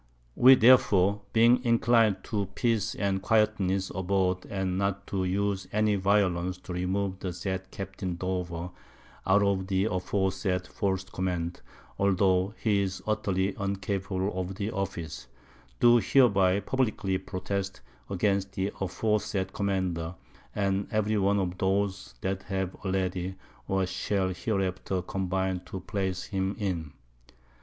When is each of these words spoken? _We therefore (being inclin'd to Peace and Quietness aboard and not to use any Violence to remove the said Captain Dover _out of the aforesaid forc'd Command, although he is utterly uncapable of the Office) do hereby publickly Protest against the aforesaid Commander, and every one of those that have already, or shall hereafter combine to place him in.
_We 0.35 0.55
therefore 0.55 1.21
(being 1.31 1.61
inclin'd 1.61 2.23
to 2.23 2.47
Peace 2.55 2.95
and 2.95 3.21
Quietness 3.21 3.91
aboard 3.93 4.47
and 4.47 4.75
not 4.75 5.05
to 5.13 5.25
use 5.25 5.67
any 5.71 5.93
Violence 5.93 6.57
to 6.63 6.73
remove 6.73 7.19
the 7.19 7.31
said 7.31 7.69
Captain 7.69 8.15
Dover 8.15 8.71
_out 9.27 9.45
of 9.45 9.67
the 9.67 9.85
aforesaid 9.85 10.65
forc'd 10.65 11.11
Command, 11.13 11.61
although 11.99 12.55
he 12.57 12.81
is 12.81 13.03
utterly 13.05 13.53
uncapable 13.57 14.33
of 14.35 14.55
the 14.55 14.71
Office) 14.71 15.27
do 15.79 15.99
hereby 16.01 16.61
publickly 16.61 17.19
Protest 17.23 17.81
against 18.09 18.53
the 18.53 18.73
aforesaid 18.81 19.53
Commander, 19.53 20.15
and 20.55 20.87
every 20.89 21.19
one 21.19 21.37
of 21.37 21.59
those 21.59 22.15
that 22.21 22.41
have 22.49 22.73
already, 22.77 23.35
or 23.67 23.85
shall 23.85 24.29
hereafter 24.29 25.03
combine 25.03 25.59
to 25.65 25.79
place 25.79 26.23
him 26.23 26.55
in. 26.57 26.91